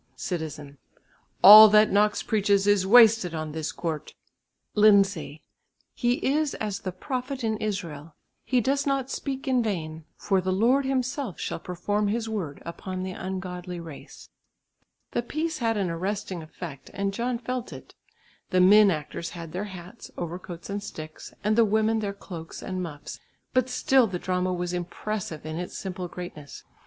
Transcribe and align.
Citizen. 0.15 0.79
"All 1.43 1.67
that 1.69 1.91
Knox 1.91 2.23
preaches 2.23 2.65
is 2.65 2.87
wasted 2.87 3.35
on 3.35 3.51
this 3.51 3.71
court." 3.71 4.15
Lindsay. 4.73 5.43
"He 5.93 6.13
is 6.25 6.55
as 6.55 6.79
the 6.79 6.91
prophet 6.91 7.43
in 7.43 7.55
Israel, 7.57 8.15
he 8.43 8.61
does 8.61 8.87
not 8.87 9.11
speak 9.11 9.47
in 9.47 9.61
vain; 9.61 10.05
for 10.17 10.41
the 10.41 10.51
Lord 10.51 10.85
Himself 10.85 11.39
shall 11.39 11.59
perform 11.59 12.07
His 12.07 12.27
word 12.27 12.63
upon 12.65 13.03
the 13.03 13.11
ungodly 13.11 13.79
race." 13.79 14.29
The 15.11 15.21
piece 15.21 15.59
had 15.59 15.77
an 15.77 15.91
arresting 15.91 16.41
effect, 16.41 16.89
and 16.95 17.13
John 17.13 17.37
felt 17.37 17.71
it. 17.71 17.93
The 18.49 18.59
men 18.59 18.89
actors 18.89 19.29
had 19.29 19.51
their 19.51 19.65
hats, 19.65 20.09
overcoats 20.17 20.67
and 20.67 20.81
sticks, 20.81 21.31
and 21.43 21.55
the 21.55 21.63
women 21.63 21.99
their 21.99 22.11
cloaks 22.13 22.63
and 22.63 22.81
muffs, 22.81 23.19
but 23.53 23.69
still 23.69 24.07
the 24.07 24.17
drama 24.17 24.51
was 24.51 24.73
impressive 24.73 25.45
in 25.45 25.57
its 25.57 25.77
simple 25.77 26.07
greatness. 26.07 26.63